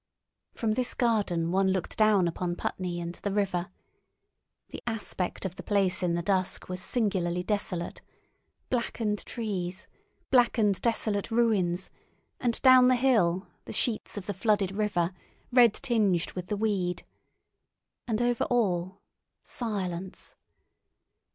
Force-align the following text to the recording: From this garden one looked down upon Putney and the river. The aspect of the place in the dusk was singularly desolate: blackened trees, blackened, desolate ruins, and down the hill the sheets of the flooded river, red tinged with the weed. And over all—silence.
From 0.55 0.71
this 0.71 0.95
garden 0.95 1.51
one 1.51 1.69
looked 1.69 1.95
down 1.95 2.27
upon 2.27 2.55
Putney 2.55 2.99
and 2.99 3.13
the 3.13 3.31
river. 3.31 3.69
The 4.69 4.81
aspect 4.87 5.45
of 5.45 5.57
the 5.57 5.61
place 5.61 6.01
in 6.01 6.15
the 6.15 6.23
dusk 6.23 6.67
was 6.67 6.81
singularly 6.81 7.43
desolate: 7.43 8.01
blackened 8.71 9.23
trees, 9.27 9.85
blackened, 10.31 10.81
desolate 10.81 11.29
ruins, 11.29 11.91
and 12.39 12.59
down 12.63 12.87
the 12.87 12.95
hill 12.95 13.45
the 13.65 13.73
sheets 13.73 14.17
of 14.17 14.25
the 14.25 14.33
flooded 14.33 14.75
river, 14.75 15.13
red 15.51 15.71
tinged 15.71 16.31
with 16.31 16.47
the 16.47 16.57
weed. 16.57 17.05
And 18.07 18.23
over 18.23 18.45
all—silence. 18.45 20.35